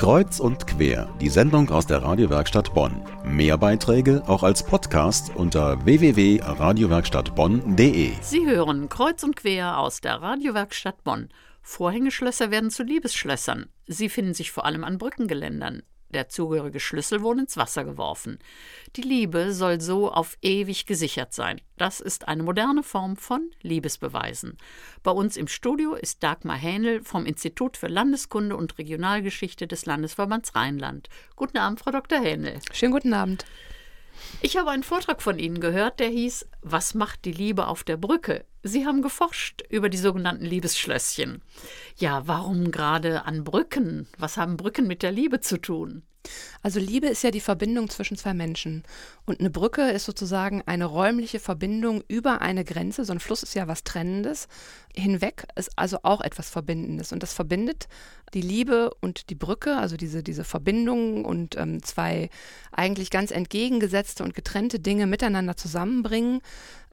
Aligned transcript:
Kreuz 0.00 0.40
und 0.40 0.66
quer, 0.66 1.14
die 1.20 1.28
Sendung 1.28 1.68
aus 1.68 1.86
der 1.86 2.02
Radiowerkstatt 2.02 2.72
Bonn. 2.72 3.02
Mehr 3.22 3.58
Beiträge 3.58 4.22
auch 4.26 4.42
als 4.42 4.64
Podcast 4.64 5.30
unter 5.36 5.84
www.radiowerkstattbonn.de. 5.84 8.12
Sie 8.22 8.46
hören 8.46 8.88
Kreuz 8.88 9.22
und 9.22 9.36
quer 9.36 9.76
aus 9.76 10.00
der 10.00 10.22
Radiowerkstatt 10.22 11.04
Bonn. 11.04 11.28
Vorhängeschlösser 11.60 12.50
werden 12.50 12.70
zu 12.70 12.82
Liebesschlössern. 12.82 13.66
Sie 13.88 14.08
finden 14.08 14.32
sich 14.32 14.52
vor 14.52 14.64
allem 14.64 14.84
an 14.84 14.96
Brückengeländern 14.96 15.82
der 16.12 16.28
zugehörige 16.28 16.80
Schlüssel 16.80 17.22
wurde 17.22 17.40
ins 17.40 17.56
Wasser 17.56 17.84
geworfen. 17.84 18.38
Die 18.96 19.02
Liebe 19.02 19.52
soll 19.52 19.80
so 19.80 20.10
auf 20.10 20.36
ewig 20.42 20.86
gesichert 20.86 21.32
sein. 21.32 21.60
Das 21.76 22.00
ist 22.00 22.28
eine 22.28 22.42
moderne 22.42 22.82
Form 22.82 23.16
von 23.16 23.50
Liebesbeweisen. 23.62 24.58
Bei 25.02 25.10
uns 25.12 25.36
im 25.36 25.48
Studio 25.48 25.94
ist 25.94 26.22
Dagmar 26.22 26.56
Hähnel 26.56 27.02
vom 27.02 27.26
Institut 27.26 27.76
für 27.76 27.88
Landeskunde 27.88 28.56
und 28.56 28.78
Regionalgeschichte 28.78 29.66
des 29.66 29.86
Landesverbands 29.86 30.54
Rheinland. 30.54 31.08
Guten 31.36 31.58
Abend, 31.58 31.80
Frau 31.80 31.90
Dr. 31.90 32.20
Hähnel. 32.20 32.60
Schönen 32.72 32.92
guten 32.92 33.14
Abend. 33.14 33.44
Ich 34.42 34.56
habe 34.56 34.70
einen 34.70 34.82
Vortrag 34.82 35.22
von 35.22 35.38
Ihnen 35.38 35.60
gehört, 35.60 36.00
der 36.00 36.08
hieß 36.08 36.46
Was 36.62 36.94
macht 36.94 37.24
die 37.24 37.32
Liebe 37.32 37.66
auf 37.66 37.84
der 37.84 37.96
Brücke? 37.96 38.44
Sie 38.62 38.86
haben 38.86 39.00
geforscht 39.02 39.62
über 39.70 39.88
die 39.88 39.98
sogenannten 39.98 40.44
Liebesschlösschen. 40.44 41.42
Ja, 41.96 42.26
warum 42.26 42.70
gerade 42.70 43.24
an 43.24 43.44
Brücken? 43.44 44.06
Was 44.18 44.36
haben 44.36 44.56
Brücken 44.56 44.86
mit 44.86 45.02
der 45.02 45.12
Liebe 45.12 45.40
zu 45.40 45.58
tun? 45.58 46.02
Also 46.62 46.78
Liebe 46.78 47.06
ist 47.06 47.22
ja 47.22 47.30
die 47.30 47.40
Verbindung 47.40 47.88
zwischen 47.88 48.16
zwei 48.16 48.34
Menschen. 48.34 48.82
Und 49.24 49.40
eine 49.40 49.50
Brücke 49.50 49.90
ist 49.90 50.04
sozusagen 50.04 50.62
eine 50.66 50.84
räumliche 50.84 51.40
Verbindung 51.40 52.02
über 52.08 52.42
eine 52.42 52.64
Grenze. 52.64 53.04
So 53.04 53.12
ein 53.12 53.20
Fluss 53.20 53.42
ist 53.42 53.54
ja 53.54 53.68
was 53.68 53.84
Trennendes. 53.84 54.48
Hinweg 54.94 55.46
ist 55.56 55.70
also 55.76 55.98
auch 56.02 56.20
etwas 56.20 56.50
Verbindendes. 56.50 57.12
Und 57.12 57.22
das 57.22 57.32
verbindet 57.32 57.88
die 58.34 58.42
Liebe 58.42 58.92
und 59.00 59.30
die 59.30 59.34
Brücke, 59.34 59.76
also 59.76 59.96
diese, 59.96 60.22
diese 60.22 60.44
Verbindung 60.44 61.24
und 61.24 61.56
ähm, 61.56 61.82
zwei 61.82 62.30
eigentlich 62.72 63.10
ganz 63.10 63.30
entgegengesetzte 63.30 64.22
und 64.22 64.34
getrennte 64.34 64.78
Dinge 64.80 65.06
miteinander 65.06 65.56
zusammenbringen. 65.56 66.40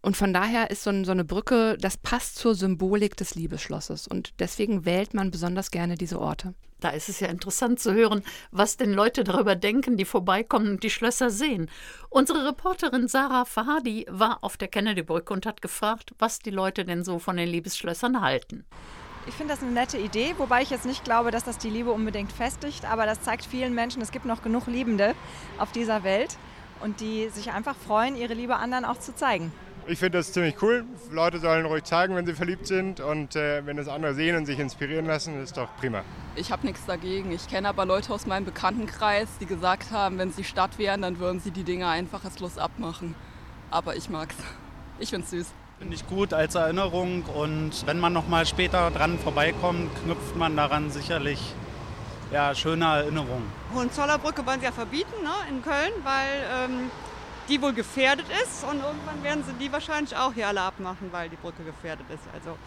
Und 0.01 0.15
von 0.15 0.33
daher 0.33 0.71
ist 0.71 0.83
so, 0.83 0.89
ein, 0.89 1.05
so, 1.05 1.11
eine 1.11 1.25
Brücke, 1.25 1.77
das 1.79 1.97
passt 1.97 2.37
zur 2.37 2.55
Symbolik 2.55 3.17
des 3.17 3.35
Liebesschlosses. 3.35 4.07
Und 4.07 4.33
deswegen 4.39 4.85
wählt 4.85 5.13
man 5.13 5.31
besonders 5.31 5.71
gerne 5.71 5.95
diese 5.95 6.19
Orte. 6.19 6.53
Da 6.79 6.89
ist 6.89 7.09
es 7.09 7.19
ja 7.19 7.27
interessant 7.27 7.79
zu 7.79 7.93
hören, 7.93 8.23
was 8.51 8.77
denn 8.77 8.93
Leute 8.93 9.23
darüber 9.23 9.55
denken, 9.55 9.97
die 9.97 10.05
vorbeikommen 10.05 10.69
und 10.69 10.83
die 10.83 10.91
Schlösser 10.91 11.29
sehen. 11.29 11.69
Unsere 12.09 12.47
Reporterin 12.47 13.07
Sarah 13.07 13.45
Fahadi 13.45 14.05
war 14.09 14.43
auf 14.43 14.57
der 14.57 14.67
Kennedy-Brücke 14.67 15.33
und 15.33 15.45
hat 15.45 15.61
gefragt, 15.61 16.13
was 16.19 16.39
die 16.39 16.51
Leute 16.51 16.85
denn 16.85 17.03
so 17.03 17.17
von 17.17 17.37
den 17.37 17.49
Liebesschlössern 17.49 18.21
halten. 18.21 18.65
Ich 19.27 19.33
finde 19.33 19.53
das 19.53 19.63
eine 19.63 19.71
nette 19.71 19.97
Idee, 19.97 20.35
wobei 20.37 20.61
ich 20.61 20.69
jetzt 20.69 20.85
nicht 20.85 21.03
glaube, 21.03 21.31
dass 21.31 21.43
das 21.43 21.57
die 21.57 21.69
Liebe 21.69 21.91
unbedingt 21.91 22.31
festigt, 22.31 22.85
aber 22.85 23.05
das 23.05 23.21
zeigt 23.23 23.45
vielen 23.45 23.73
Menschen, 23.73 24.01
es 24.01 24.11
gibt 24.11 24.25
noch 24.25 24.41
genug 24.41 24.67
Liebende 24.67 25.15
auf 25.57 25.71
dieser 25.71 26.03
Welt 26.03 26.37
und 26.81 27.01
die 27.01 27.27
sich 27.29 27.51
einfach 27.51 27.75
freuen, 27.75 28.15
ihre 28.15 28.35
Liebe 28.35 28.55
anderen 28.55 28.85
auch 28.85 28.99
zu 28.99 29.13
zeigen. 29.15 29.51
Ich 29.89 29.99
finde 29.99 30.17
das 30.17 30.33
ziemlich 30.33 30.61
cool. 30.61 30.83
Leute 31.11 31.39
sollen 31.39 31.65
ruhig 31.65 31.85
zeigen, 31.85 32.13
wenn 32.15 32.25
sie 32.25 32.33
verliebt 32.33 32.67
sind 32.67 32.99
und 32.99 33.37
äh, 33.37 33.65
wenn 33.65 33.77
das 33.77 33.87
andere 33.87 34.13
sehen 34.13 34.35
und 34.35 34.45
sich 34.45 34.59
inspirieren 34.59 35.05
lassen, 35.05 35.41
ist 35.41 35.55
doch 35.55 35.69
prima. 35.79 36.01
Ich 36.35 36.51
habe 36.51 36.67
nichts 36.67 36.85
dagegen. 36.85 37.31
Ich 37.31 37.47
kenne 37.47 37.69
aber 37.69 37.85
Leute 37.85 38.13
aus 38.13 38.25
meinem 38.25 38.43
Bekanntenkreis, 38.43 39.29
die 39.39 39.45
gesagt 39.45 39.91
haben, 39.91 40.17
wenn 40.17 40.33
sie 40.33 40.43
Stadt 40.43 40.77
wären, 40.77 41.03
dann 41.03 41.19
würden 41.19 41.39
sie 41.39 41.51
die 41.51 41.63
Dinge 41.63 41.87
einfach 41.87 42.25
als 42.25 42.37
Schluss 42.37 42.57
abmachen. 42.57 43.15
Aber 43.71 43.95
ich 43.95 44.09
mag's. 44.09 44.35
Ich 44.99 45.11
find's 45.11 45.29
süß. 45.29 45.47
Finde 45.79 45.95
ich 45.95 46.05
gut 46.05 46.33
als 46.33 46.55
Erinnerung 46.55 47.23
und 47.23 47.85
wenn 47.85 47.99
man 47.99 48.11
noch 48.11 48.27
mal 48.27 48.45
später 48.45 48.91
dran 48.91 49.17
vorbeikommt, 49.19 49.89
knüpft 50.03 50.35
man 50.35 50.57
daran 50.57 50.91
sicherlich 50.91 51.39
ja, 52.33 52.53
schöne 52.53 52.83
Erinnerungen. 52.85 53.49
Hohenzollernbrücke 53.73 54.45
wollen 54.45 54.59
sie 54.59 54.65
ja 54.65 54.71
verbieten 54.73 55.23
ne, 55.23 55.29
in 55.49 55.61
Köln, 55.61 55.93
weil 56.03 56.43
ähm, 56.65 56.91
die 57.47 57.61
wohl 57.61 57.73
gefährdet 57.73 58.25
ist 58.43 58.63
und 58.63 58.81
irgendwann 58.81 59.23
werden 59.23 59.43
sie 59.45 59.53
die 59.53 59.71
wahrscheinlich 59.71 60.15
auch 60.15 60.33
hier 60.33 60.47
alle 60.47 60.61
abmachen, 60.61 61.09
weil 61.11 61.29
die 61.29 61.35
Brücke 61.35 61.63
gefährdet 61.63 62.05
ist. 62.09 62.23
Also, 62.33 62.57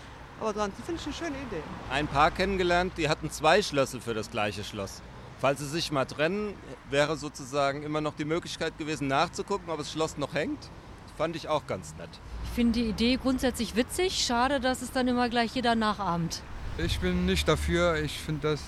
aber 0.41 0.54
sonst 0.54 0.76
finde 0.84 1.00
ich 1.00 1.06
eine 1.06 1.14
schöne 1.14 1.36
Idee. 1.48 1.62
Ein 1.91 2.06
Paar 2.06 2.30
kennengelernt, 2.30 2.94
die 2.96 3.08
hatten 3.08 3.30
zwei 3.30 3.62
Schlüssel 3.62 4.00
für 4.00 4.14
das 4.14 4.30
gleiche 4.30 4.64
Schloss. 4.64 5.02
Falls 5.40 5.60
sie 5.60 5.69
sich 5.69 5.90
mal 5.90 6.04
trennen, 6.04 6.54
wäre 6.90 7.16
sozusagen 7.16 7.82
immer 7.82 8.00
noch 8.00 8.14
die 8.14 8.24
Möglichkeit 8.24 8.76
gewesen 8.78 9.08
nachzugucken, 9.08 9.70
ob 9.70 9.78
das 9.78 9.90
Schloss 9.90 10.19
noch 10.19 10.34
hängt. 10.34 10.58
Das 10.60 11.16
fand 11.16 11.36
ich 11.36 11.48
auch 11.48 11.66
ganz 11.66 11.94
nett. 11.96 12.10
Ich 12.44 12.50
finde 12.50 12.80
die 12.80 12.88
Idee 12.88 13.16
grundsätzlich 13.16 13.76
witzig. 13.76 14.24
Schade, 14.24 14.60
dass 14.60 14.82
es 14.82 14.92
dann 14.92 15.08
immer 15.08 15.28
gleich 15.28 15.54
jeder 15.54 15.74
nachahmt. 15.74 16.42
Ich 16.78 17.00
bin 17.00 17.26
nicht 17.26 17.48
dafür. 17.48 17.96
Ich 17.96 18.19
finde, 18.19 18.52
das, 18.52 18.62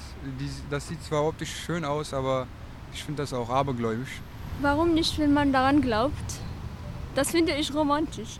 das 0.70 0.88
sieht 0.88 1.02
zwar 1.02 1.24
optisch 1.24 1.54
schön 1.64 1.84
aus, 1.84 2.14
aber 2.14 2.46
ich 2.92 3.04
finde 3.04 3.22
das 3.22 3.32
auch 3.32 3.50
abergläubisch. 3.50 4.20
Warum 4.60 4.94
nicht, 4.94 5.18
wenn 5.18 5.32
man 5.32 5.52
daran 5.52 5.80
glaubt? 5.80 6.14
Das 7.14 7.32
finde 7.32 7.54
ich 7.54 7.74
romantisch. 7.74 8.38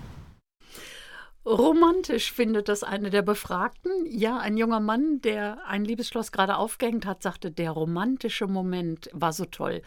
Romantisch 1.45 2.33
findet 2.33 2.69
das 2.69 2.85
eine 2.85 3.11
der 3.11 3.23
Befragten. 3.23 3.91
Ja, 4.07 4.39
ein 4.39 4.57
junger 4.57 4.79
Mann, 4.79 5.21
der 5.23 5.67
ein 5.67 5.85
Liebesschloss 5.85 6.31
gerade 6.31 6.57
aufgehängt 6.57 7.05
hat, 7.05 7.23
sagte, 7.23 7.51
der 7.51 7.73
romantische 7.73 8.47
Moment 8.47 9.11
war 9.13 9.33
so 9.33 9.45
toll. 9.45 9.83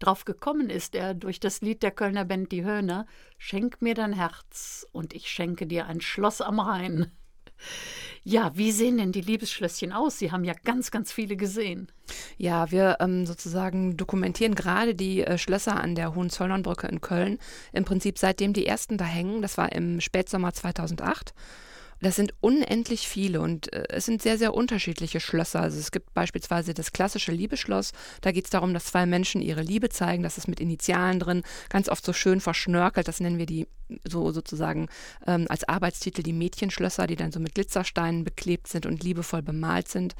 Drauf 0.00 0.24
gekommen 0.24 0.68
ist 0.68 0.94
er 0.94 1.14
durch 1.14 1.40
das 1.40 1.62
Lied 1.62 1.82
der 1.82 1.90
Kölner 1.90 2.24
Band 2.24 2.52
Die 2.52 2.62
Höhner, 2.62 3.06
Schenk 3.38 3.80
mir 3.80 3.94
dein 3.94 4.12
Herz 4.12 4.86
und 4.92 5.14
ich 5.14 5.28
schenke 5.28 5.66
dir 5.66 5.86
ein 5.86 6.00
Schloss 6.00 6.40
am 6.40 6.60
Rhein. 6.60 7.10
Ja, 8.24 8.52
wie 8.54 8.72
sehen 8.72 8.98
denn 8.98 9.12
die 9.12 9.20
Liebesschlösschen 9.20 9.92
aus? 9.92 10.18
Sie 10.18 10.32
haben 10.32 10.44
ja 10.44 10.54
ganz, 10.64 10.90
ganz 10.90 11.12
viele 11.12 11.36
gesehen. 11.36 11.88
Ja, 12.36 12.70
wir 12.70 12.96
ähm, 13.00 13.26
sozusagen 13.26 13.96
dokumentieren 13.96 14.54
gerade 14.54 14.94
die 14.94 15.22
äh, 15.22 15.38
Schlösser 15.38 15.80
an 15.80 15.94
der 15.94 16.14
Hohenzollernbrücke 16.14 16.86
in 16.86 17.00
Köln. 17.00 17.38
Im 17.72 17.84
Prinzip 17.84 18.18
seitdem 18.18 18.52
die 18.52 18.66
ersten 18.66 18.98
da 18.98 19.04
hängen, 19.04 19.42
das 19.42 19.58
war 19.58 19.72
im 19.72 20.00
Spätsommer 20.00 20.52
2008. 20.52 21.34
Das 22.00 22.16
sind 22.16 22.32
unendlich 22.40 23.08
viele 23.08 23.40
und 23.40 23.72
äh, 23.72 23.84
es 23.88 24.06
sind 24.06 24.22
sehr, 24.22 24.38
sehr 24.38 24.54
unterschiedliche 24.54 25.20
Schlösser. 25.20 25.60
Also 25.60 25.78
es 25.78 25.90
gibt 25.90 26.14
beispielsweise 26.14 26.74
das 26.74 26.92
klassische 26.92 27.32
Liebeschloss. 27.32 27.92
Da 28.20 28.32
geht 28.32 28.44
es 28.44 28.50
darum, 28.50 28.72
dass 28.72 28.86
zwei 28.86 29.06
Menschen 29.06 29.42
ihre 29.42 29.62
Liebe 29.62 29.88
zeigen. 29.88 30.22
Das 30.22 30.38
ist 30.38 30.48
mit 30.48 30.60
Initialen 30.60 31.18
drin, 31.18 31.42
ganz 31.68 31.88
oft 31.88 32.04
so 32.04 32.12
schön 32.12 32.40
verschnörkelt. 32.40 33.08
Das 33.08 33.20
nennen 33.20 33.38
wir 33.38 33.46
die 33.46 33.66
so 34.04 34.32
sozusagen 34.32 34.88
ähm, 35.26 35.46
als 35.48 35.66
Arbeitstitel 35.66 36.22
die 36.22 36.32
Mädchenschlösser, 36.32 37.06
die 37.06 37.16
dann 37.16 37.32
so 37.32 37.40
mit 37.40 37.54
Glitzersteinen 37.54 38.22
beklebt 38.22 38.68
sind 38.68 38.86
und 38.86 39.02
liebevoll 39.02 39.42
bemalt 39.42 39.88
sind. 39.88 40.14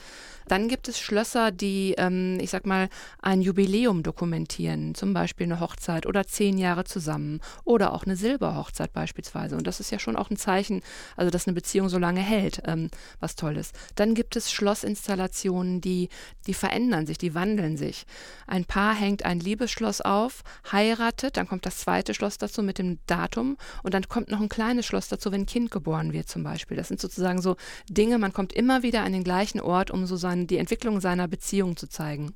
Dann 0.46 0.68
gibt 0.68 0.88
es 0.88 0.98
Schlösser, 0.98 1.50
die, 1.50 1.94
ähm, 1.98 2.38
ich 2.40 2.50
sag 2.50 2.66
mal, 2.66 2.88
ein 3.20 3.42
Jubiläum 3.42 4.02
dokumentieren, 4.02 4.94
zum 4.94 5.12
Beispiel 5.12 5.44
eine 5.44 5.60
Hochzeit 5.60 6.06
oder 6.06 6.26
zehn 6.26 6.56
Jahre 6.56 6.84
zusammen 6.84 7.40
oder 7.64 7.92
auch 7.92 8.04
eine 8.04 8.16
Silberhochzeit 8.16 8.92
beispielsweise. 8.92 9.56
Und 9.56 9.66
das 9.66 9.80
ist 9.80 9.90
ja 9.90 9.98
schon 9.98 10.16
auch 10.16 10.30
ein 10.30 10.36
Zeichen, 10.36 10.80
also 11.16 11.30
dass 11.30 11.46
eine 11.46 11.54
Beziehung 11.54 11.67
Beziehung 11.68 11.90
so 11.90 11.98
lange 11.98 12.22
hält, 12.22 12.62
ähm, 12.64 12.88
was 13.20 13.36
toll 13.36 13.58
ist. 13.58 13.74
Dann 13.94 14.14
gibt 14.14 14.36
es 14.36 14.50
Schlossinstallationen, 14.50 15.82
die, 15.82 16.08
die 16.46 16.54
verändern 16.54 17.04
sich, 17.04 17.18
die 17.18 17.34
wandeln 17.34 17.76
sich. 17.76 18.06
Ein 18.46 18.64
Paar 18.64 18.94
hängt 18.94 19.26
ein 19.26 19.38
Liebesschloss 19.38 20.00
auf, 20.00 20.44
heiratet, 20.72 21.36
dann 21.36 21.46
kommt 21.46 21.66
das 21.66 21.76
zweite 21.76 22.14
Schloss 22.14 22.38
dazu 22.38 22.62
mit 22.62 22.78
dem 22.78 23.00
Datum 23.06 23.58
und 23.82 23.92
dann 23.92 24.08
kommt 24.08 24.30
noch 24.30 24.40
ein 24.40 24.48
kleines 24.48 24.86
Schloss 24.86 25.08
dazu, 25.08 25.30
wenn 25.30 25.42
ein 25.42 25.46
Kind 25.46 25.70
geboren 25.70 26.14
wird 26.14 26.30
zum 26.30 26.42
Beispiel. 26.42 26.78
Das 26.78 26.88
sind 26.88 27.02
sozusagen 27.02 27.42
so 27.42 27.56
Dinge, 27.90 28.16
man 28.16 28.32
kommt 28.32 28.54
immer 28.54 28.82
wieder 28.82 29.02
an 29.02 29.12
den 29.12 29.24
gleichen 29.24 29.60
Ort, 29.60 29.90
um 29.90 30.06
so 30.06 30.16
seine, 30.16 30.46
die 30.46 30.56
Entwicklung 30.56 31.02
seiner 31.02 31.28
Beziehung 31.28 31.76
zu 31.76 31.86
zeigen. 31.86 32.34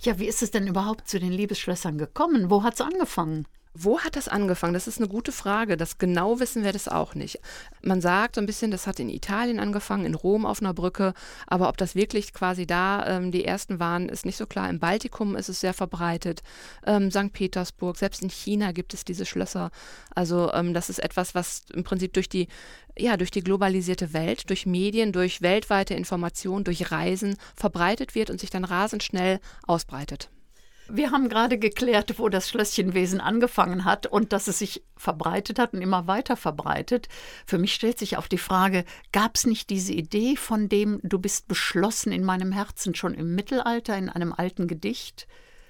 Ja, 0.00 0.18
wie 0.18 0.26
ist 0.26 0.42
es 0.42 0.50
denn 0.50 0.66
überhaupt 0.66 1.08
zu 1.08 1.20
den 1.20 1.30
Liebesschlössern 1.30 1.98
gekommen? 1.98 2.50
Wo 2.50 2.64
hat 2.64 2.74
es 2.74 2.80
angefangen? 2.80 3.46
Wo 3.78 4.00
hat 4.00 4.16
das 4.16 4.28
angefangen? 4.28 4.72
Das 4.72 4.88
ist 4.88 4.98
eine 4.98 5.08
gute 5.08 5.32
Frage. 5.32 5.76
Das 5.76 5.98
genau 5.98 6.40
wissen 6.40 6.64
wir 6.64 6.72
das 6.72 6.88
auch 6.88 7.14
nicht. 7.14 7.40
Man 7.82 8.00
sagt 8.00 8.36
so 8.36 8.40
ein 8.40 8.46
bisschen, 8.46 8.70
das 8.70 8.86
hat 8.86 8.98
in 9.00 9.10
Italien 9.10 9.60
angefangen, 9.60 10.06
in 10.06 10.14
Rom 10.14 10.46
auf 10.46 10.62
einer 10.62 10.72
Brücke. 10.72 11.12
Aber 11.46 11.68
ob 11.68 11.76
das 11.76 11.94
wirklich 11.94 12.32
quasi 12.32 12.66
da 12.66 13.06
ähm, 13.06 13.32
die 13.32 13.44
ersten 13.44 13.78
waren, 13.78 14.08
ist 14.08 14.24
nicht 14.24 14.38
so 14.38 14.46
klar. 14.46 14.70
Im 14.70 14.78
Baltikum 14.78 15.36
ist 15.36 15.50
es 15.50 15.60
sehr 15.60 15.74
verbreitet. 15.74 16.42
Ähm, 16.86 17.10
St. 17.10 17.32
Petersburg, 17.32 17.98
selbst 17.98 18.22
in 18.22 18.30
China 18.30 18.72
gibt 18.72 18.94
es 18.94 19.04
diese 19.04 19.26
Schlösser. 19.26 19.70
Also 20.14 20.50
ähm, 20.52 20.72
das 20.72 20.88
ist 20.88 20.98
etwas, 20.98 21.34
was 21.34 21.64
im 21.74 21.84
Prinzip 21.84 22.14
durch 22.14 22.30
die, 22.30 22.48
ja, 22.98 23.18
durch 23.18 23.30
die 23.30 23.42
globalisierte 23.42 24.14
Welt, 24.14 24.48
durch 24.48 24.64
Medien, 24.64 25.12
durch 25.12 25.42
weltweite 25.42 25.92
Information, 25.94 26.64
durch 26.64 26.90
Reisen 26.90 27.36
verbreitet 27.54 28.14
wird 28.14 28.30
und 28.30 28.40
sich 28.40 28.48
dann 28.48 28.64
rasend 28.64 29.02
schnell 29.02 29.38
ausbreitet. 29.66 30.30
Wir 30.88 31.10
haben 31.10 31.28
gerade 31.28 31.58
geklärt, 31.58 32.18
wo 32.18 32.28
das 32.28 32.48
Schlösschenwesen 32.48 33.20
angefangen 33.20 33.84
hat 33.84 34.06
und 34.06 34.32
dass 34.32 34.46
es 34.46 34.60
sich 34.60 34.84
verbreitet 34.96 35.58
hat 35.58 35.74
und 35.74 35.82
immer 35.82 36.06
weiter 36.06 36.36
verbreitet. 36.36 37.08
Für 37.44 37.58
mich 37.58 37.74
stellt 37.74 37.98
sich 37.98 38.16
auch 38.16 38.28
die 38.28 38.38
Frage, 38.38 38.84
gab 39.12 39.34
es 39.34 39.46
nicht 39.46 39.70
diese 39.70 39.92
Idee 39.92 40.36
von 40.36 40.68
dem, 40.68 41.00
du 41.02 41.18
bist 41.18 41.48
beschlossen 41.48 42.12
in 42.12 42.24
meinem 42.24 42.52
Herzen 42.52 42.94
schon 42.94 43.14
im 43.14 43.34
Mittelalter 43.34 43.96
in 43.98 44.08
einem 44.08 44.32
alten 44.32 44.68
Gedicht? 44.68 45.26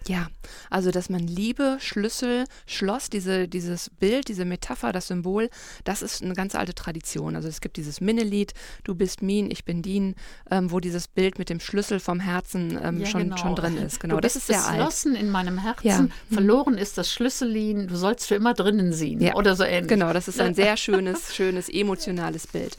Ja, 0.09 0.29
also 0.71 0.91
dass 0.91 1.11
man 1.11 1.27
Liebe, 1.27 1.79
Schlüssel, 1.81 2.45
Schloss, 2.67 3.11
diese, 3.11 3.49
dieses 3.49 3.91
Bild, 3.91 4.29
diese 4.29 4.45
Metapher, 4.45 4.93
das 4.93 5.09
Symbol, 5.09 5.51
das 5.85 6.03
ist 6.03 6.23
eine 6.23 6.35
ganz 6.35 6.55
alte 6.55 6.75
Tradition. 6.75 7.37
Also 7.37 7.49
es 7.49 7.61
gibt 7.61 7.77
dieses 7.77 8.01
Minnelied, 8.01 8.55
du 8.85 8.95
bist 8.95 9.23
Min, 9.23 9.51
ich 9.51 9.65
bin 9.65 9.83
Dien, 9.83 10.15
ähm, 10.51 10.71
wo 10.71 10.81
dieses 10.81 11.09
Bild 11.09 11.39
mit 11.39 11.51
dem 11.51 11.61
Schlüssel 11.61 12.01
vom 12.01 12.21
Herzen 12.21 12.79
ähm, 12.83 13.01
ja, 13.01 13.07
schon, 13.07 13.23
genau. 13.25 13.37
schon 13.37 13.55
drin 13.57 13.77
ist. 13.79 14.01
Genau, 14.01 14.17
du 14.17 14.21
bist 14.21 14.37
das 14.37 14.43
ist 14.43 14.47
sehr 14.47 14.67
alt. 14.67 15.05
in 15.05 15.31
meinem 15.31 15.59
Herzen, 15.59 15.87
ja. 15.87 16.09
verloren 16.33 16.79
ist 16.79 16.99
das 16.99 17.13
Schlüssellin, 17.13 17.89
du 17.89 17.97
sollst 17.97 18.27
für 18.27 18.35
immer 18.35 18.55
drinnen 18.55 18.93
sehen 18.93 19.21
ja. 19.21 19.35
oder 19.35 19.57
so 19.57 19.65
ähnlich. 19.65 19.89
Genau, 19.89 20.13
das 20.13 20.29
ist 20.29 20.41
ein 20.41 20.55
sehr 20.57 20.77
schönes, 20.77 21.35
schönes, 21.35 21.69
emotionales 21.69 22.47
Bild. 22.47 22.77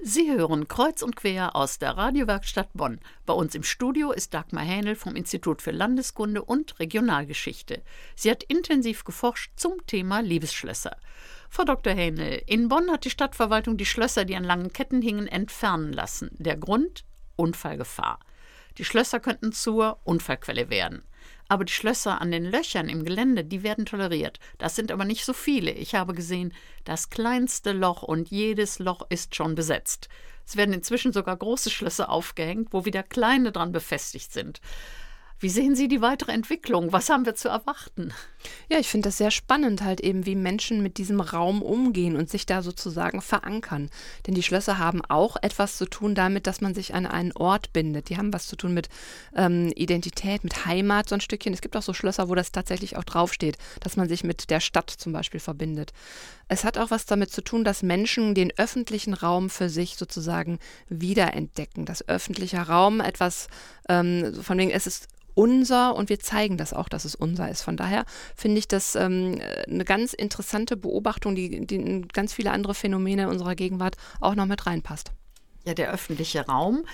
Sie 0.00 0.30
hören 0.30 0.68
kreuz 0.68 1.02
und 1.02 1.16
quer 1.16 1.56
aus 1.56 1.80
der 1.80 1.96
Radiowerkstatt 1.96 2.68
Bonn. 2.72 3.00
Bei 3.26 3.34
uns 3.34 3.56
im 3.56 3.64
Studio 3.64 4.12
ist 4.12 4.32
Dagmar 4.32 4.62
Hähnel 4.62 4.94
vom 4.94 5.16
Institut 5.16 5.60
für 5.60 5.72
Landeskunde 5.72 6.40
und 6.40 6.78
Regionalgeschichte. 6.78 7.82
Sie 8.14 8.30
hat 8.30 8.44
intensiv 8.44 9.02
geforscht 9.02 9.50
zum 9.56 9.84
Thema 9.88 10.20
Liebesschlösser. 10.20 10.96
Frau 11.50 11.64
Dr. 11.64 11.94
Hähnel, 11.94 12.42
in 12.46 12.68
Bonn 12.68 12.92
hat 12.92 13.06
die 13.06 13.10
Stadtverwaltung 13.10 13.76
die 13.76 13.86
Schlösser, 13.86 14.24
die 14.24 14.36
an 14.36 14.44
langen 14.44 14.72
Ketten 14.72 15.02
hingen, 15.02 15.26
entfernen 15.26 15.92
lassen. 15.92 16.30
Der 16.38 16.56
Grund? 16.56 17.04
Unfallgefahr. 17.34 18.20
Die 18.78 18.84
Schlösser 18.84 19.18
könnten 19.18 19.52
zur 19.52 19.98
Unfallquelle 20.04 20.70
werden. 20.70 21.02
Aber 21.48 21.64
die 21.64 21.72
Schlösser 21.72 22.20
an 22.20 22.30
den 22.30 22.44
Löchern 22.44 22.88
im 22.88 23.04
Gelände, 23.04 23.42
die 23.42 23.62
werden 23.62 23.86
toleriert. 23.86 24.38
Das 24.58 24.76
sind 24.76 24.92
aber 24.92 25.04
nicht 25.04 25.24
so 25.24 25.32
viele. 25.32 25.70
Ich 25.72 25.94
habe 25.94 26.12
gesehen, 26.12 26.52
das 26.84 27.08
kleinste 27.08 27.72
Loch 27.72 28.02
und 28.02 28.30
jedes 28.30 28.78
Loch 28.78 29.06
ist 29.08 29.34
schon 29.34 29.54
besetzt. 29.54 30.08
Es 30.46 30.56
werden 30.56 30.74
inzwischen 30.74 31.12
sogar 31.12 31.36
große 31.36 31.70
Schlösser 31.70 32.10
aufgehängt, 32.10 32.68
wo 32.72 32.84
wieder 32.84 33.02
kleine 33.02 33.52
dran 33.52 33.72
befestigt 33.72 34.32
sind. 34.32 34.60
Wie 35.40 35.50
sehen 35.50 35.76
Sie 35.76 35.86
die 35.86 36.00
weitere 36.00 36.32
Entwicklung? 36.32 36.92
Was 36.92 37.10
haben 37.10 37.24
wir 37.24 37.36
zu 37.36 37.48
erwarten? 37.48 38.12
Ja, 38.68 38.80
ich 38.80 38.88
finde 38.88 39.08
das 39.08 39.18
sehr 39.18 39.30
spannend, 39.30 39.82
halt 39.82 40.00
eben, 40.00 40.26
wie 40.26 40.34
Menschen 40.34 40.82
mit 40.82 40.98
diesem 40.98 41.20
Raum 41.20 41.62
umgehen 41.62 42.16
und 42.16 42.28
sich 42.28 42.44
da 42.44 42.60
sozusagen 42.60 43.22
verankern. 43.22 43.88
Denn 44.26 44.34
die 44.34 44.42
Schlösser 44.42 44.78
haben 44.78 45.00
auch 45.04 45.36
etwas 45.40 45.76
zu 45.76 45.86
tun 45.86 46.16
damit, 46.16 46.48
dass 46.48 46.60
man 46.60 46.74
sich 46.74 46.92
an 46.92 47.06
einen 47.06 47.30
Ort 47.32 47.72
bindet. 47.72 48.08
Die 48.08 48.16
haben 48.16 48.32
was 48.32 48.48
zu 48.48 48.56
tun 48.56 48.74
mit 48.74 48.88
ähm, 49.36 49.70
Identität, 49.76 50.42
mit 50.42 50.66
Heimat 50.66 51.08
so 51.08 51.14
ein 51.14 51.20
Stückchen. 51.20 51.54
Es 51.54 51.60
gibt 51.60 51.76
auch 51.76 51.82
so 51.82 51.94
Schlösser, 51.94 52.28
wo 52.28 52.34
das 52.34 52.50
tatsächlich 52.50 52.96
auch 52.96 53.04
draufsteht, 53.04 53.58
dass 53.80 53.96
man 53.96 54.08
sich 54.08 54.24
mit 54.24 54.50
der 54.50 54.58
Stadt 54.58 54.90
zum 54.90 55.12
Beispiel 55.12 55.40
verbindet. 55.40 55.92
Es 56.48 56.64
hat 56.64 56.78
auch 56.78 56.90
was 56.90 57.06
damit 57.06 57.30
zu 57.30 57.42
tun, 57.42 57.62
dass 57.62 57.84
Menschen 57.84 58.34
den 58.34 58.52
öffentlichen 58.56 59.14
Raum 59.14 59.50
für 59.50 59.68
sich 59.68 59.94
sozusagen 59.94 60.58
wiederentdecken. 60.88 61.84
Dass 61.84 62.08
öffentlicher 62.08 62.62
Raum 62.62 63.00
etwas, 63.00 63.46
ähm, 63.88 64.34
von 64.42 64.58
wegen, 64.58 64.70
es 64.70 64.88
ist 64.88 65.08
unser 65.38 65.94
und 65.94 66.08
wir 66.08 66.18
zeigen 66.18 66.56
das 66.56 66.72
auch, 66.72 66.88
dass 66.88 67.04
es 67.04 67.14
unser 67.14 67.48
ist. 67.48 67.62
Von 67.62 67.76
daher 67.76 68.06
finde 68.34 68.58
ich 68.58 68.66
das 68.66 68.96
ähm, 68.96 69.40
eine 69.68 69.84
ganz 69.84 70.12
interessante 70.12 70.76
Beobachtung, 70.76 71.36
die, 71.36 71.64
die 71.64 71.76
in 71.76 72.08
ganz 72.08 72.34
viele 72.34 72.50
andere 72.50 72.74
Phänomene 72.74 73.28
unserer 73.28 73.54
Gegenwart 73.54 73.96
auch 74.20 74.34
noch 74.34 74.46
mit 74.46 74.66
reinpasst. 74.66 75.12
Ja, 75.64 75.74
der 75.74 75.92
öffentliche 75.92 76.44
Raum, 76.46 76.84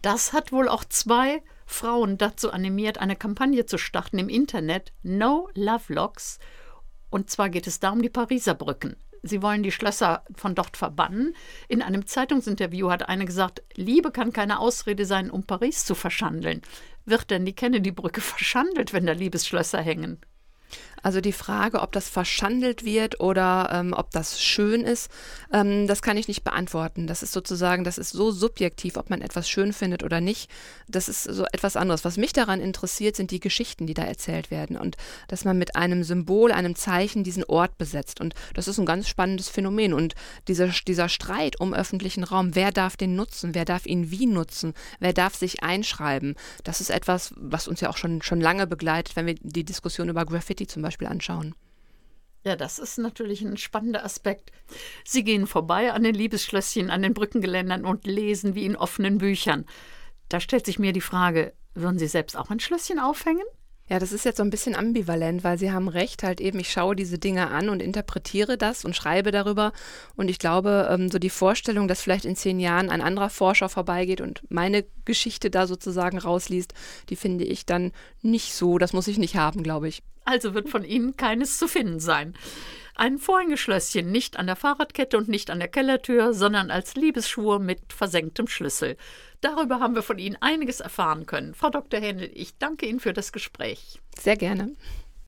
das 0.00 0.32
hat 0.32 0.52
wohl 0.52 0.68
auch 0.68 0.84
zwei 0.84 1.42
Frauen 1.66 2.18
dazu 2.18 2.52
animiert, 2.52 2.98
eine 2.98 3.16
Kampagne 3.16 3.66
zu 3.66 3.78
starten 3.78 4.20
im 4.20 4.28
Internet, 4.28 4.92
No 5.02 5.48
Love 5.54 5.92
Locks. 5.92 6.38
Und 7.10 7.30
zwar 7.30 7.50
geht 7.50 7.66
es 7.66 7.80
da 7.80 7.90
um 7.90 8.00
die 8.00 8.10
Pariser 8.10 8.54
Brücken. 8.54 8.94
Sie 9.22 9.42
wollen 9.42 9.62
die 9.62 9.72
Schlösser 9.72 10.24
von 10.34 10.54
dort 10.54 10.76
verbannen. 10.76 11.34
In 11.68 11.82
einem 11.82 12.06
Zeitungsinterview 12.06 12.90
hat 12.90 13.08
eine 13.08 13.24
gesagt, 13.24 13.62
Liebe 13.74 14.10
kann 14.10 14.32
keine 14.32 14.60
Ausrede 14.60 15.04
sein, 15.04 15.30
um 15.30 15.44
Paris 15.44 15.84
zu 15.84 15.94
verschandeln. 15.94 16.62
Wird 17.04 17.30
denn 17.30 17.44
die 17.44 17.54
Kennedy-Brücke 17.54 18.20
verschandelt, 18.22 18.92
wenn 18.92 19.06
da 19.06 19.12
Liebesschlösser 19.12 19.80
hängen? 19.80 20.18
Also 21.08 21.22
die 21.22 21.32
Frage, 21.32 21.80
ob 21.80 21.92
das 21.92 22.06
verschandelt 22.06 22.84
wird 22.84 23.18
oder 23.18 23.70
ähm, 23.72 23.94
ob 23.94 24.10
das 24.10 24.42
schön 24.42 24.82
ist, 24.82 25.10
ähm, 25.50 25.86
das 25.86 26.02
kann 26.02 26.18
ich 26.18 26.28
nicht 26.28 26.44
beantworten. 26.44 27.06
Das 27.06 27.22
ist 27.22 27.32
sozusagen, 27.32 27.82
das 27.82 27.96
ist 27.96 28.10
so 28.10 28.30
subjektiv, 28.30 28.98
ob 28.98 29.08
man 29.08 29.22
etwas 29.22 29.48
schön 29.48 29.72
findet 29.72 30.02
oder 30.02 30.20
nicht. 30.20 30.50
Das 30.86 31.08
ist 31.08 31.24
so 31.24 31.46
etwas 31.46 31.76
anderes. 31.76 32.04
Was 32.04 32.18
mich 32.18 32.34
daran 32.34 32.60
interessiert, 32.60 33.16
sind 33.16 33.30
die 33.30 33.40
Geschichten, 33.40 33.86
die 33.86 33.94
da 33.94 34.02
erzählt 34.02 34.50
werden 34.50 34.76
und 34.76 34.98
dass 35.28 35.46
man 35.46 35.56
mit 35.56 35.76
einem 35.76 36.04
Symbol, 36.04 36.52
einem 36.52 36.74
Zeichen 36.74 37.24
diesen 37.24 37.44
Ort 37.44 37.78
besetzt. 37.78 38.20
Und 38.20 38.34
das 38.52 38.68
ist 38.68 38.78
ein 38.78 38.84
ganz 38.84 39.08
spannendes 39.08 39.48
Phänomen. 39.48 39.94
Und 39.94 40.14
dieser, 40.46 40.68
dieser 40.86 41.08
Streit 41.08 41.58
um 41.58 41.72
öffentlichen 41.72 42.22
Raum, 42.22 42.54
wer 42.54 42.70
darf 42.70 42.98
den 42.98 43.16
nutzen, 43.16 43.54
wer 43.54 43.64
darf 43.64 43.86
ihn 43.86 44.10
wie 44.10 44.26
nutzen, 44.26 44.74
wer 45.00 45.14
darf 45.14 45.34
sich 45.34 45.62
einschreiben, 45.62 46.34
das 46.64 46.82
ist 46.82 46.90
etwas, 46.90 47.32
was 47.34 47.66
uns 47.66 47.80
ja 47.80 47.88
auch 47.88 47.96
schon, 47.96 48.20
schon 48.20 48.42
lange 48.42 48.66
begleitet, 48.66 49.16
wenn 49.16 49.24
wir 49.24 49.36
die 49.40 49.64
Diskussion 49.64 50.10
über 50.10 50.26
Graffiti 50.26 50.66
zum 50.66 50.82
Beispiel 50.82 50.97
Beispiel 50.98 51.08
anschauen. 51.08 51.54
Ja, 52.44 52.56
das 52.56 52.78
ist 52.78 52.98
natürlich 52.98 53.42
ein 53.42 53.56
spannender 53.56 54.04
Aspekt. 54.04 54.52
Sie 55.04 55.24
gehen 55.24 55.46
vorbei 55.46 55.92
an 55.92 56.02
den 56.02 56.14
Liebesschlösschen, 56.14 56.90
an 56.90 57.02
den 57.02 57.14
Brückengeländern 57.14 57.84
und 57.84 58.06
lesen 58.06 58.54
wie 58.54 58.64
in 58.64 58.76
offenen 58.76 59.18
Büchern. 59.18 59.64
Da 60.28 60.40
stellt 60.40 60.66
sich 60.66 60.78
mir 60.78 60.92
die 60.92 61.00
Frage, 61.00 61.52
würden 61.74 61.98
Sie 61.98 62.06
selbst 62.06 62.36
auch 62.36 62.50
ein 62.50 62.60
Schlösschen 62.60 62.98
aufhängen? 62.98 63.44
Ja, 63.88 63.98
das 63.98 64.12
ist 64.12 64.24
jetzt 64.24 64.36
so 64.36 64.42
ein 64.42 64.50
bisschen 64.50 64.74
ambivalent, 64.74 65.44
weil 65.44 65.58
Sie 65.58 65.72
haben 65.72 65.88
recht, 65.88 66.22
halt 66.22 66.40
eben, 66.40 66.58
ich 66.58 66.70
schaue 66.70 66.94
diese 66.94 67.18
Dinge 67.18 67.48
an 67.48 67.70
und 67.70 67.80
interpretiere 67.80 68.58
das 68.58 68.84
und 68.84 68.94
schreibe 68.94 69.30
darüber. 69.30 69.72
Und 70.14 70.28
ich 70.28 70.38
glaube, 70.38 70.88
ähm, 70.90 71.10
so 71.10 71.18
die 71.18 71.30
Vorstellung, 71.30 71.88
dass 71.88 72.02
vielleicht 72.02 72.26
in 72.26 72.36
zehn 72.36 72.60
Jahren 72.60 72.90
ein 72.90 73.00
anderer 73.00 73.30
Forscher 73.30 73.70
vorbeigeht 73.70 74.20
und 74.20 74.42
meine 74.50 74.84
Geschichte 75.06 75.50
da 75.50 75.66
sozusagen 75.66 76.18
rausliest, 76.18 76.74
die 77.08 77.16
finde 77.16 77.44
ich 77.44 77.64
dann 77.64 77.92
nicht 78.20 78.54
so. 78.54 78.76
Das 78.76 78.92
muss 78.92 79.08
ich 79.08 79.16
nicht 79.16 79.36
haben, 79.36 79.62
glaube 79.62 79.88
ich. 79.88 80.02
Also 80.26 80.52
wird 80.52 80.68
von 80.68 80.84
Ihnen 80.84 81.16
keines 81.16 81.56
zu 81.56 81.66
finden 81.66 82.00
sein. 82.00 82.34
Ein 82.98 83.18
Vorhängeschlösschen 83.18 84.10
nicht 84.10 84.40
an 84.40 84.48
der 84.48 84.56
Fahrradkette 84.56 85.16
und 85.16 85.28
nicht 85.28 85.50
an 85.50 85.60
der 85.60 85.68
Kellertür, 85.68 86.34
sondern 86.34 86.72
als 86.72 86.96
Liebesschwur 86.96 87.60
mit 87.60 87.92
versenktem 87.92 88.48
Schlüssel. 88.48 88.96
Darüber 89.40 89.78
haben 89.78 89.94
wir 89.94 90.02
von 90.02 90.18
Ihnen 90.18 90.36
einiges 90.40 90.80
erfahren 90.80 91.24
können. 91.24 91.54
Frau 91.54 91.70
Dr. 91.70 92.00
Händel, 92.00 92.28
ich 92.34 92.58
danke 92.58 92.86
Ihnen 92.86 92.98
für 92.98 93.12
das 93.12 93.30
Gespräch. 93.30 94.00
Sehr 94.18 94.34
gerne. 94.34 94.72